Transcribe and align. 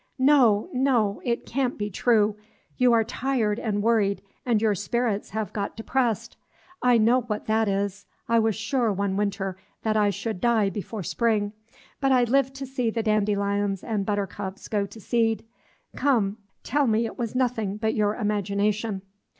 No, 0.17 0.67
no, 0.73 1.21
it 1.23 1.45
can't 1.45 1.77
be 1.77 1.91
true, 1.91 2.35
you 2.75 2.91
are 2.91 3.03
tired 3.03 3.59
and 3.59 3.83
worried, 3.83 4.23
and 4.47 4.59
your 4.59 4.73
spirits 4.73 5.29
have 5.29 5.53
got 5.53 5.77
depressed. 5.77 6.37
I 6.81 6.97
know 6.97 7.21
what 7.21 7.45
that 7.45 7.67
is; 7.67 8.07
I 8.27 8.39
was 8.39 8.55
sure, 8.55 8.91
one 8.91 9.15
winter, 9.15 9.57
that 9.83 9.95
I 9.95 10.09
should 10.09 10.41
die 10.41 10.71
before 10.71 11.03
spring; 11.03 11.53
but 11.99 12.11
I 12.11 12.23
lived 12.23 12.55
to 12.55 12.65
see 12.65 12.89
the 12.89 13.03
dandelions 13.03 13.83
and 13.83 14.03
buttercups 14.03 14.67
go 14.69 14.87
to 14.87 14.99
seed. 14.99 15.45
Come, 15.95 16.37
tell 16.63 16.87
me 16.87 17.05
it 17.05 17.19
was 17.19 17.35
nothing 17.35 17.77
but 17.77 17.93
your 17.93 18.15
imagination." 18.15 19.03